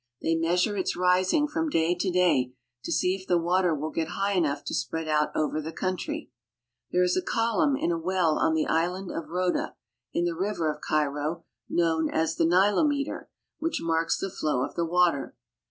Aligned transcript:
They 0.19 0.33
measure 0.33 0.75
its 0.75 0.95
rising, 0.95 1.47
from 1.47 1.69
day 1.69 1.93
to 1.93 2.09
day, 2.09 2.53
to 2.83 2.91
see 2.91 3.13
if 3.13 3.27
the 3.27 3.37
water 3.37 3.75
will 3.75 3.91
get 3.91 4.07
high 4.17 4.31
enough 4.31 4.63
to 4.63 4.73
spread 4.73 5.07
out 5.07 5.29
(Over 5.35 5.61
the 5.61 5.71
country. 5.71 6.31
There 6.91 7.03
is 7.03 7.15
a 7.15 7.21
column 7.21 7.75
in 7.77 7.91
a 7.91 7.99
well 7.99 8.39
on 8.39 8.55
the 8.55 8.65
island 8.65 9.09
■«f 9.11 9.25
Rhoda, 9.27 9.75
in 10.11 10.25
the 10.25 10.33
river 10.33 10.73
at 10.75 10.81
Cairo, 10.81 11.43
known 11.69 12.09
as" 12.09 12.35
the 12.35 12.45
Nilometer," 12.45 13.29
hich 13.61 13.79
marks 13.79 14.17
the 14.17 14.31
flow 14.31 14.65
of 14.65 14.73
the 14.73 14.85
water. 14.85 15.35